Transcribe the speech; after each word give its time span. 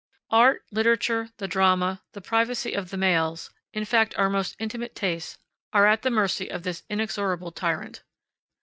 Art, 0.31 0.65
literature, 0.71 1.29
the 1.37 1.47
drama, 1.47 2.01
the 2.13 2.21
privacy 2.21 2.73
of 2.73 2.89
the 2.89 2.97
mails, 2.97 3.51
in 3.71 3.85
fact, 3.85 4.15
our 4.17 4.31
most 4.31 4.55
intimate 4.57 4.95
tastes, 4.95 5.37
are 5.73 5.85
at 5.85 6.01
the 6.01 6.09
mercy 6.09 6.49
of 6.49 6.63
this 6.63 6.81
inexorable 6.89 7.51
tyrant. 7.51 8.01